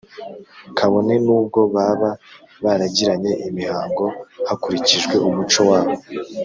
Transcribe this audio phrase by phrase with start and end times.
[0.77, 2.09] kabone n’ubwo baba
[2.63, 4.05] baragiranye imihango
[4.47, 5.95] hakurikijwe umuco wabo,